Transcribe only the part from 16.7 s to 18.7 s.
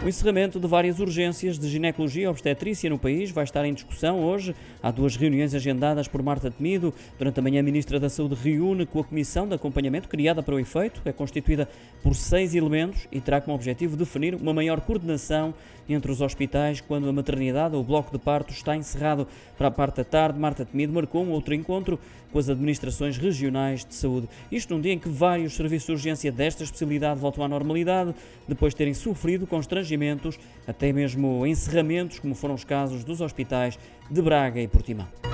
quando a maternidade ou o bloco de parto